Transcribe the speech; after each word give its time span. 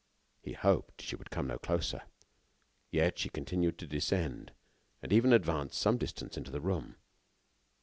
He 0.41 0.53
hoped 0.53 1.03
she 1.03 1.15
would 1.15 1.29
come 1.29 1.45
no 1.45 1.59
closer. 1.59 2.01
Yet, 2.89 3.19
she 3.19 3.29
continued 3.29 3.77
to 3.77 3.85
descend, 3.85 4.51
and 5.03 5.13
even 5.13 5.31
advanced 5.31 5.79
some 5.79 5.99
distance 5.99 6.37
into 6.37 6.49
the 6.49 6.59
room. 6.59 6.95